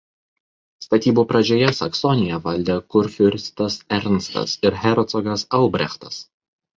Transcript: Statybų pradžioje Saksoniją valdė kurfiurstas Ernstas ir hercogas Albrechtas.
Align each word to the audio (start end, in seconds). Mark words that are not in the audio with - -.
Statybų 0.83 1.25
pradžioje 1.31 1.67
Saksoniją 1.79 2.39
valdė 2.47 2.77
kurfiurstas 2.95 3.75
Ernstas 3.99 4.57
ir 4.69 4.79
hercogas 4.85 5.45
Albrechtas. 5.59 6.19